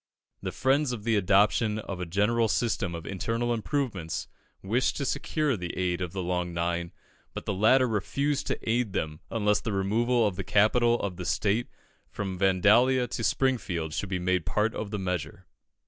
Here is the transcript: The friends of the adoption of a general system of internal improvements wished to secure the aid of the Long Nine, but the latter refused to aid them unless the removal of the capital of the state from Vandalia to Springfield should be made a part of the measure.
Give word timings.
The 0.41 0.51
friends 0.51 0.91
of 0.93 1.03
the 1.03 1.15
adoption 1.15 1.77
of 1.77 1.99
a 1.99 2.07
general 2.07 2.47
system 2.47 2.95
of 2.95 3.05
internal 3.05 3.53
improvements 3.53 4.27
wished 4.63 4.97
to 4.97 5.05
secure 5.05 5.55
the 5.55 5.77
aid 5.77 6.01
of 6.01 6.11
the 6.11 6.23
Long 6.23 6.55
Nine, 6.55 6.91
but 7.35 7.45
the 7.45 7.53
latter 7.53 7.87
refused 7.87 8.47
to 8.47 8.57
aid 8.67 8.93
them 8.93 9.19
unless 9.29 9.61
the 9.61 9.73
removal 9.73 10.25
of 10.25 10.37
the 10.37 10.43
capital 10.43 10.99
of 11.01 11.17
the 11.17 11.25
state 11.25 11.67
from 12.09 12.39
Vandalia 12.39 13.05
to 13.09 13.23
Springfield 13.23 13.93
should 13.93 14.09
be 14.09 14.17
made 14.17 14.41
a 14.41 14.45
part 14.45 14.73
of 14.73 14.89
the 14.89 14.97
measure. 14.97 15.45